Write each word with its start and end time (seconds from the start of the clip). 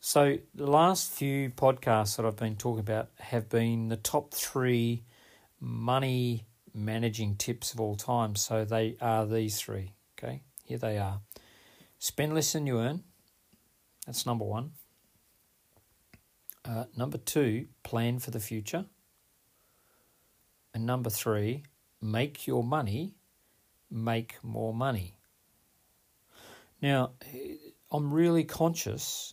So, 0.00 0.38
the 0.54 0.66
last 0.66 1.12
few 1.12 1.50
podcasts 1.50 2.16
that 2.16 2.26
I've 2.26 2.36
been 2.36 2.56
talking 2.56 2.80
about 2.80 3.10
have 3.18 3.48
been 3.48 3.88
the 3.88 3.96
top 3.96 4.34
three 4.34 5.04
money 5.60 6.46
managing 6.72 7.36
tips 7.36 7.72
of 7.72 7.80
all 7.80 7.96
time. 7.96 8.36
So, 8.36 8.64
they 8.64 8.96
are 9.00 9.26
these 9.26 9.60
three. 9.60 9.92
Okay, 10.18 10.42
here 10.64 10.78
they 10.78 10.98
are 10.98 11.20
spend 11.98 12.34
less 12.34 12.52
than 12.52 12.66
you 12.66 12.80
earn. 12.80 13.02
That's 14.04 14.26
number 14.26 14.44
one. 14.44 14.72
Uh, 16.64 16.84
number 16.96 17.18
two, 17.18 17.68
plan 17.82 18.18
for 18.18 18.30
the 18.30 18.40
future. 18.40 18.84
And 20.74 20.84
number 20.84 21.08
three, 21.08 21.64
make 22.02 22.46
your 22.46 22.62
money 22.62 23.14
make 23.90 24.42
more 24.42 24.74
money. 24.74 25.14
Now, 26.84 27.12
I'm 27.90 28.12
really 28.12 28.44
conscious 28.44 29.32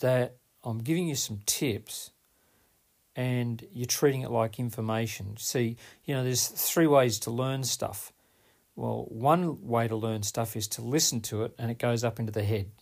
that 0.00 0.34
I'm 0.64 0.78
giving 0.78 1.06
you 1.06 1.14
some 1.14 1.42
tips 1.46 2.10
and 3.14 3.64
you're 3.72 3.86
treating 3.86 4.22
it 4.22 4.32
like 4.32 4.58
information. 4.58 5.36
See, 5.36 5.76
you 6.04 6.16
know, 6.16 6.24
there's 6.24 6.48
three 6.48 6.88
ways 6.88 7.20
to 7.20 7.30
learn 7.30 7.62
stuff. 7.62 8.12
Well, 8.74 9.06
one 9.10 9.64
way 9.64 9.86
to 9.86 9.94
learn 9.94 10.24
stuff 10.24 10.56
is 10.56 10.66
to 10.70 10.82
listen 10.82 11.20
to 11.20 11.44
it 11.44 11.54
and 11.56 11.70
it 11.70 11.78
goes 11.78 12.02
up 12.02 12.18
into 12.18 12.32
the 12.32 12.42
head. 12.42 12.72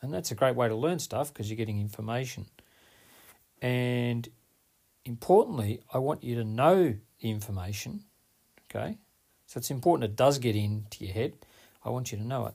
And 0.00 0.14
that's 0.14 0.30
a 0.30 0.36
great 0.36 0.54
way 0.54 0.68
to 0.68 0.76
learn 0.76 1.00
stuff 1.00 1.34
because 1.34 1.50
you're 1.50 1.56
getting 1.56 1.80
information. 1.80 2.46
And 3.60 4.28
importantly, 5.04 5.80
I 5.92 5.98
want 5.98 6.22
you 6.22 6.36
to 6.36 6.44
know 6.44 6.94
the 7.20 7.28
information. 7.28 8.04
Okay? 8.70 8.98
So 9.46 9.58
it's 9.58 9.72
important 9.72 10.08
it 10.08 10.14
does 10.14 10.38
get 10.38 10.54
into 10.54 11.04
your 11.04 11.14
head. 11.14 11.32
I 11.88 11.90
want 11.90 12.12
you 12.12 12.18
to 12.18 12.24
know 12.24 12.46
it. 12.46 12.54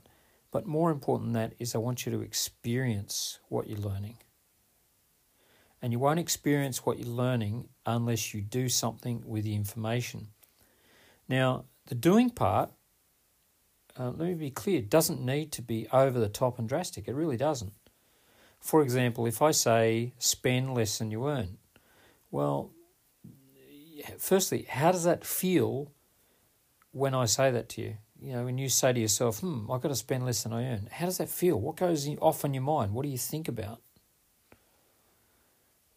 But 0.52 0.68
more 0.68 0.92
important 0.92 1.34
than 1.34 1.42
that 1.42 1.56
is 1.58 1.74
I 1.74 1.80
want 1.80 2.06
you 2.06 2.12
to 2.12 2.22
experience 2.22 3.40
what 3.50 3.68
you're 3.68 3.80
learning. 3.80 4.18
And 5.82 5.92
you 5.92 6.00
won't 6.00 6.20
experience 6.20 6.86
what 6.86 7.00
you're 7.00 7.08
learning 7.08 7.70
unless 7.86 8.34
you 8.34 8.42
do 8.42 8.70
something 8.70 9.24
with 9.26 9.44
the 9.44 9.56
information. 9.56 10.28
Now, 11.28 11.66
the 11.88 11.96
doing 11.96 12.30
part, 12.30 12.72
uh, 14.00 14.12
let 14.12 14.28
me 14.30 14.34
be 14.36 14.52
clear, 14.52 14.82
doesn't 14.82 15.22
need 15.22 15.52
to 15.54 15.62
be 15.62 15.88
over 15.92 16.20
the 16.20 16.30
top 16.30 16.60
and 16.60 16.70
drastic. 16.70 17.08
It 17.08 17.16
really 17.16 17.38
doesn't. 17.38 17.74
For 18.60 18.82
example, 18.82 19.26
if 19.26 19.42
I 19.42 19.52
say 19.52 20.14
spend 20.20 20.74
less 20.74 21.00
than 21.00 21.12
you 21.12 21.28
earn, 21.28 21.58
well, 22.32 22.72
firstly, 24.18 24.68
how 24.70 24.92
does 24.92 25.04
that 25.04 25.26
feel 25.26 25.92
when 26.92 27.14
I 27.14 27.26
say 27.26 27.52
that 27.52 27.70
to 27.70 27.82
you? 27.82 27.98
You 28.24 28.32
know, 28.32 28.46
when 28.46 28.58
you 28.58 28.70
say 28.70 28.94
to 28.94 29.00
yourself, 29.00 29.40
hmm, 29.42 29.70
I've 29.70 29.82
got 29.82 29.90
to 29.90 29.96
spend 29.96 30.26
less 30.26 30.44
than 30.44 30.54
I 30.54 30.64
earn, 30.64 30.88
how 30.90 31.06
does 31.06 31.18
that 31.18 31.28
feel? 31.28 31.60
What 31.60 31.76
goes 31.76 32.08
off 32.22 32.46
in 32.46 32.54
your 32.54 32.64
mind? 32.64 32.94
What 32.94 33.04
do 33.04 33.10
you 33.10 33.18
think 33.18 33.50
about? 33.50 33.82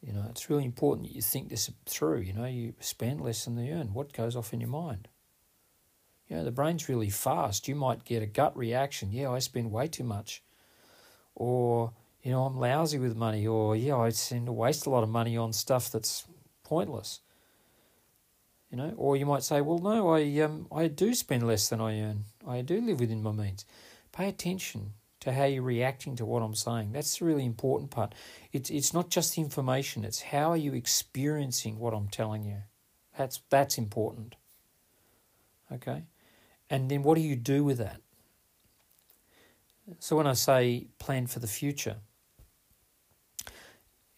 You 0.03 0.13
know, 0.13 0.25
it's 0.31 0.51
really 0.51 0.65
important 0.65 1.07
that 1.07 1.15
you 1.15 1.23
think 1.23 1.49
this 1.49 1.71
through. 1.85 2.21
You 2.21 2.33
know, 2.33 2.45
you 2.45 2.75
spend 2.81 3.21
less 3.21 3.45
than 3.45 3.57
you 3.59 3.75
earn. 3.75 3.95
What 3.95 4.13
goes 4.13 4.35
off 4.35 4.53
in 4.53 4.61
your 4.61 4.71
mind? 4.71 5.07
You 6.29 6.37
know, 6.37 6.45
the 6.45 6.51
brain's 6.51 6.89
really 6.89 7.11
fast. 7.11 7.69
You 7.69 7.77
might 7.77 8.05
get 8.05 8.25
a 8.25 8.27
gut 8.27 8.57
reaction. 8.57 9.13
Yeah, 9.13 9.31
I 9.31 9.39
spend 9.39 9.71
way 9.71 9.87
too 9.87 10.05
much. 10.05 10.43
Or, 11.37 11.93
you 12.25 12.33
know, 12.33 12.45
I'm 12.45 12.59
lousy 12.59 12.99
with 12.99 13.17
money. 13.17 13.47
Or, 13.47 13.77
yeah, 13.77 13.97
I 13.97 14.09
seem 14.09 14.47
to 14.47 14.53
waste 14.53 14.87
a 14.87 14.91
lot 14.91 15.05
of 15.05 15.09
money 15.09 15.37
on 15.37 15.53
stuff 15.53 15.93
that's 15.93 16.25
pointless. 16.65 17.21
You 18.77 18.83
know, 18.83 18.95
or 18.99 19.17
you 19.17 19.25
might 19.25 19.43
say, 19.43 19.63
well, 19.63 19.79
no, 19.79 20.11
I 20.11 20.41
um, 20.41 20.67
I 20.71 20.89
do 20.89 21.15
spend 21.15 21.47
less 21.47 21.71
than 21.71 21.81
I 21.81 21.99
earn. 21.99 22.25
I 22.47 22.61
do 22.61 22.79
live 22.79 23.01
within 23.01 23.23
my 23.23 23.33
means. 23.33 23.65
Pay 24.13 24.29
attention 24.29 24.93
to 25.21 25.33
how 25.33 25.45
you're 25.45 25.63
reacting 25.63 26.15
to 26.17 26.27
what 26.27 26.43
I'm 26.43 26.55
saying. 26.55 26.93
That's 26.93 27.19
the 27.19 27.25
really 27.25 27.47
important 27.47 27.91
part. 27.91 28.15
It's 28.53 28.69
it's 28.69 28.93
not 28.93 29.09
just 29.09 29.35
the 29.35 29.41
information. 29.41 30.05
It's 30.05 30.21
how 30.21 30.51
are 30.51 30.59
you 30.59 30.75
experiencing 30.75 31.79
what 31.79 31.95
I'm 31.95 32.09
telling 32.09 32.45
you. 32.45 32.65
That's 33.17 33.41
that's 33.49 33.79
important. 33.79 34.35
Okay, 35.73 36.03
and 36.69 36.91
then 36.91 37.03
what 37.03 37.15
do 37.15 37.23
you 37.23 37.35
do 37.35 37.65
with 37.65 37.79
that? 37.79 38.03
So 40.01 40.17
when 40.17 40.27
I 40.27 40.35
say 40.35 40.89
plan 40.99 41.29
for 41.29 41.39
the 41.39 41.47
future, 41.47 41.97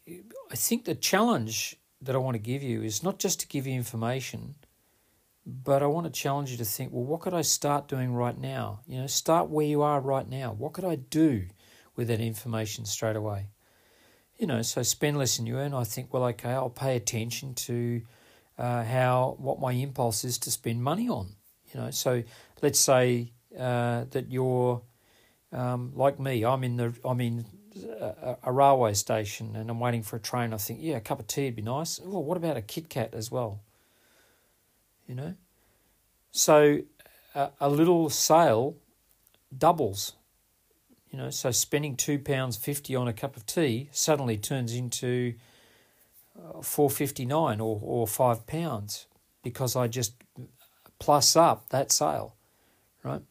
I 0.09 0.57
think 0.57 0.85
the 0.85 0.97
challenge 0.97 1.77
that 2.03 2.15
I 2.15 2.19
want 2.19 2.35
to 2.35 2.39
give 2.39 2.63
you 2.63 2.83
is 2.83 3.03
not 3.03 3.19
just 3.19 3.41
to 3.41 3.49
give 3.49 3.67
you 3.67 3.75
information, 3.75 4.55
but 5.45 5.83
I 5.83 5.87
want 5.87 6.07
to 6.07 6.13
challenge 6.13 6.51
you 6.51 6.57
to 6.59 6.65
think, 6.65 6.93
well, 6.93 7.05
what 7.05 7.21
could 7.21 7.35
I 7.35 7.43
start 7.43 7.89
doing 7.89 8.13
right 8.13 8.39
now? 8.39 8.81
You 8.87 9.01
know, 9.01 9.07
start 9.07 9.49
where 9.49 9.67
you 9.67 9.83
are 9.83 10.01
right 10.01 10.29
now. 10.29 10.53
What 10.53 10.75
could 10.75 10.85
I 10.85 10.97
do 10.97 11.47
with 11.97 12.09
that 12.09 12.21
information 12.21 12.85
straight 12.85 13.17
away? 13.17 13.49
You 14.39 14.47
know, 14.47 14.63
so 14.63 14.83
spend 14.83 15.19
less 15.19 15.37
than 15.37 15.47
you 15.47 15.57
earn. 15.57 15.75
I 15.75 15.85
think, 15.85 16.13
well, 16.13 16.25
okay, 16.27 16.51
I'll 16.51 16.71
pay 16.71 16.97
attention 16.97 17.55
to 17.55 18.03
uh, 18.59 18.85
how 18.85 19.37
what 19.39 19.59
my 19.59 19.73
impulse 19.73 20.25
is 20.25 20.39
to 20.39 20.51
spend 20.51 20.83
money 20.83 21.09
on. 21.09 21.29
You 21.73 21.81
know, 21.81 21.91
so 21.91 22.23
let's 22.63 22.79
say 22.79 23.33
uh, 23.59 24.05
that 24.11 24.31
you're 24.31 24.83
um, 25.53 25.93
like 25.95 26.21
me. 26.21 26.45
I'm 26.45 26.63
in 26.63 26.77
the 26.77 26.95
I'm 27.05 27.21
in 27.21 27.47
a, 27.85 28.37
a, 28.45 28.53
railway 28.53 28.95
station 28.95 29.57
and 29.57 29.71
I'm 29.71 29.81
waiting 29.81 30.03
for 30.03 30.17
a 30.17 30.21
train, 30.21 30.53
I 30.53 30.57
think, 30.57 30.81
yeah, 30.83 30.97
a 30.97 31.01
cup 31.01 31.21
of 31.21 31.27
tea 31.27 31.47
would 31.47 31.57
be 31.57 31.63
nice. 31.63 32.01
Oh, 32.05 32.19
what 32.21 32.37
about 32.37 32.57
a 32.57 32.63
Kit 32.63 32.89
Kat 32.89 33.15
as 33.15 33.31
well? 33.31 33.61
You 35.07 35.15
know? 35.15 35.35
So 36.31 36.81
a, 37.35 37.51
a 37.61 37.69
little 37.69 38.11
sale 38.11 38.77
doubles. 39.57 40.15
You 41.11 41.19
know, 41.19 41.31
so 41.31 41.51
spending 41.51 41.97
two 41.97 42.19
pounds 42.19 42.57
fifty 42.57 42.95
on 42.95 43.09
a 43.09 43.15
cup 43.15 43.37
of 43.37 43.47
tea 43.47 43.89
suddenly 43.93 44.37
turns 44.37 44.75
into 44.75 45.35
uh, 46.39 46.61
four 46.61 46.91
fifty 46.91 47.25
nine 47.25 47.61
or 47.61 47.81
or 47.83 48.07
five 48.07 48.47
pounds 48.47 49.07
because 49.43 49.75
I 49.75 49.89
just 49.89 50.13
plus 50.99 51.35
up 51.35 51.71
that 51.71 51.91
sale, 51.93 52.37
right? 53.03 53.23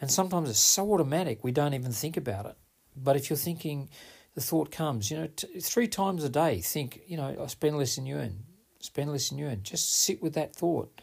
And 0.00 0.10
sometimes 0.10 0.48
it's 0.48 0.60
so 0.60 0.92
automatic 0.92 1.42
we 1.42 1.50
don't 1.50 1.74
even 1.74 1.90
think 1.90 2.16
about 2.16 2.46
it. 2.46 2.56
But 2.96 3.16
if 3.16 3.28
you're 3.30 3.36
thinking, 3.36 3.88
the 4.34 4.40
thought 4.40 4.70
comes, 4.70 5.10
you 5.10 5.16
know, 5.16 5.28
t- 5.28 5.60
three 5.60 5.88
times 5.88 6.24
a 6.24 6.28
day, 6.28 6.60
think, 6.60 7.00
you 7.06 7.16
know, 7.16 7.36
I 7.40 7.46
spend 7.46 7.78
less 7.78 7.96
than 7.96 8.06
you 8.06 8.16
earn, 8.16 8.44
spend 8.80 9.10
less 9.12 9.28
than 9.28 9.38
you 9.38 9.46
earn. 9.46 9.62
Just 9.62 9.94
sit 9.94 10.22
with 10.22 10.34
that 10.34 10.54
thought. 10.54 11.00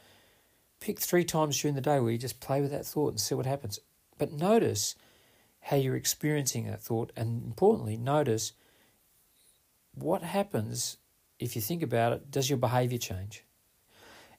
Pick 0.80 1.00
three 1.00 1.24
times 1.24 1.60
during 1.62 1.76
the 1.76 1.82
day 1.82 2.00
where 2.00 2.12
you 2.12 2.18
just 2.18 2.40
play 2.40 2.60
with 2.62 2.72
that 2.72 2.86
thought 2.86 3.10
and 3.10 3.20
see 3.20 3.36
what 3.36 3.46
happens. 3.46 3.80
But 4.18 4.32
notice 4.32 4.96
how 5.62 5.78
you're 5.78 5.96
experiencing 5.96 6.66
that 6.66 6.82
thought, 6.82 7.12
and 7.16 7.44
importantly, 7.44 7.96
notice 7.96 8.54
what 9.94 10.24
happens 10.24 10.98
if 11.40 11.56
you 11.56 11.62
think 11.62 11.84
about 11.84 12.14
it. 12.14 12.32
Does 12.32 12.50
your 12.50 12.58
behavior 12.58 12.98
change? 12.98 13.46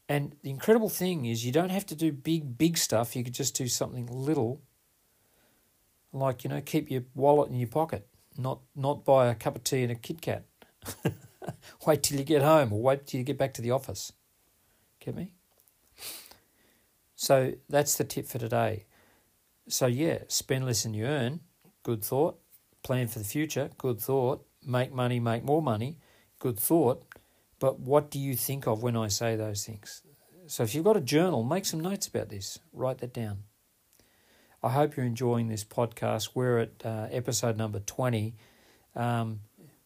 And 0.09 0.35
the 0.43 0.51
incredible 0.51 0.89
thing 0.89 1.27
is, 1.27 1.47
you 1.47 1.53
don't 1.53 1.71
have 1.71 1.87
to 1.87 1.95
do 1.95 2.13
big, 2.13 2.59
big 2.59 2.77
stuff. 2.77 3.15
You 3.15 3.25
could 3.25 3.35
just 3.35 3.57
do 3.57 3.69
something 3.69 4.07
little 4.07 4.61
like, 6.13 6.45
you 6.45 6.51
know, 6.51 6.61
keep 6.61 6.91
your 6.91 7.05
wallet 7.15 7.51
in 7.51 7.57
your 7.57 7.69
pocket, 7.69 8.07
not 8.37 8.61
not 8.75 9.05
buy 9.05 9.29
a 9.29 9.35
cup 9.35 9.57
of 9.57 9.65
tea 9.65 9.83
and 9.83 9.93
a 9.93 9.95
Kit 9.95 10.21
Kat. 10.21 10.45
wait 11.87 12.03
till 12.03 12.19
you 12.19 12.25
get 12.25 12.43
home 12.43 12.73
or 12.73 12.81
wait 12.81 13.07
till 13.07 13.19
you 13.19 13.25
get 13.25 13.39
back 13.39 13.55
to 13.55 13.63
the 13.63 13.71
office. 13.71 14.13
Get 15.01 15.15
me? 15.17 15.33
So 17.17 17.53
that's 17.69 17.97
the 17.97 18.05
tip 18.05 18.27
for 18.27 18.39
today. 18.39 18.87
So 19.69 19.87
yeah, 19.87 20.19
spend 20.29 20.67
less 20.67 20.83
than 20.83 20.95
you 20.95 21.05
earn, 21.05 21.41
good 21.83 22.05
thought. 22.05 22.39
Plan 22.83 23.07
for 23.07 23.21
the 23.21 23.25
future, 23.25 23.71
good 23.79 24.01
thought. 24.01 24.45
Make 24.65 24.93
money, 24.93 25.21
make 25.21 25.45
more 25.45 25.63
money, 25.63 25.99
good 26.39 26.59
thought. 26.59 27.05
But 27.61 27.79
what 27.79 28.11
do 28.11 28.19
you 28.19 28.35
think 28.35 28.67
of 28.67 28.83
when 28.83 28.97
I 28.97 29.07
say 29.07 29.37
those 29.37 29.65
things? 29.65 30.03
So 30.49 30.65
if 30.65 30.75
you've 30.75 30.85
got 30.85 30.97
a 30.97 31.01
journal, 31.01 31.45
make 31.45 31.65
some 31.65 31.81
notes 31.81 32.09
about 32.09 32.29
this. 32.29 32.59
Write 32.73 32.99
that 32.99 33.15
down. 33.15 33.45
I 34.65 34.71
hope 34.71 34.97
you're 34.97 35.05
enjoying 35.05 35.49
this 35.49 35.65
podcast. 35.65 36.31
We're 36.35 36.59
at 36.59 36.71
uh, 36.85 37.09
episode 37.11 37.57
number 37.57 37.81
20. 37.81 38.37
Um, 38.95 39.41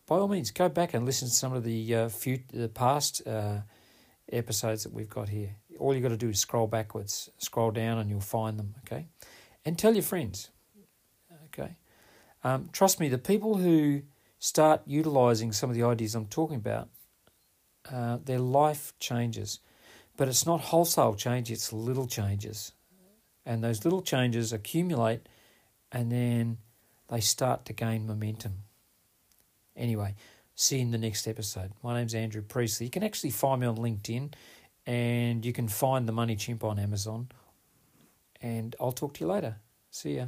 by 0.06 0.16
all 0.16 0.28
means, 0.28 0.50
go 0.50 0.68
back 0.68 0.92
and 0.92 1.06
listen 1.06 1.28
to 1.28 1.34
some 1.34 1.54
of 1.54 1.64
the, 1.64 1.94
uh, 1.94 2.08
few, 2.10 2.40
the 2.52 2.68
past 2.68 3.26
uh, 3.26 3.60
episodes 4.30 4.82
that 4.82 4.92
we've 4.92 5.08
got 5.08 5.30
here. 5.30 5.56
All 5.78 5.94
you've 5.94 6.02
got 6.02 6.10
to 6.10 6.18
do 6.18 6.28
is 6.28 6.40
scroll 6.40 6.66
backwards, 6.66 7.30
scroll 7.38 7.70
down, 7.70 7.98
and 7.98 8.10
you'll 8.10 8.20
find 8.20 8.58
them, 8.58 8.74
okay? 8.84 9.06
And 9.64 9.78
tell 9.78 9.94
your 9.94 10.02
friends, 10.02 10.50
okay? 11.46 11.76
Um, 12.44 12.68
trust 12.70 13.00
me, 13.00 13.08
the 13.08 13.16
people 13.16 13.56
who 13.56 14.02
start 14.38 14.82
utilizing 14.84 15.52
some 15.52 15.70
of 15.70 15.76
the 15.76 15.84
ideas 15.84 16.14
I'm 16.14 16.26
talking 16.26 16.56
about, 16.56 16.90
uh, 17.90 18.18
their 18.22 18.40
life 18.40 18.92
changes. 18.98 19.60
But 20.18 20.28
it's 20.28 20.44
not 20.44 20.60
wholesale 20.60 21.14
change, 21.14 21.50
it's 21.50 21.72
little 21.72 22.06
changes. 22.06 22.72
And 23.46 23.62
those 23.62 23.84
little 23.84 24.02
changes 24.02 24.52
accumulate 24.52 25.28
and 25.92 26.10
then 26.10 26.58
they 27.08 27.20
start 27.20 27.64
to 27.66 27.72
gain 27.72 28.06
momentum. 28.06 28.64
Anyway, 29.76 30.16
see 30.56 30.76
you 30.76 30.82
in 30.82 30.90
the 30.90 30.98
next 30.98 31.28
episode. 31.28 31.70
My 31.82 31.94
name's 31.94 32.14
Andrew 32.14 32.42
Priestley. 32.42 32.86
You 32.86 32.90
can 32.90 33.04
actually 33.04 33.30
find 33.30 33.60
me 33.60 33.68
on 33.68 33.76
LinkedIn 33.76 34.32
and 34.84 35.44
you 35.44 35.52
can 35.52 35.68
find 35.68 36.08
The 36.08 36.12
Money 36.12 36.34
Chimp 36.34 36.64
on 36.64 36.80
Amazon. 36.80 37.28
And 38.42 38.74
I'll 38.80 38.92
talk 38.92 39.14
to 39.14 39.20
you 39.24 39.28
later. 39.28 39.56
See 39.90 40.16
ya. 40.16 40.26